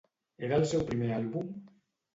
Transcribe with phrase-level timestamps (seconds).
[0.47, 1.57] Era el seu primer àlbum?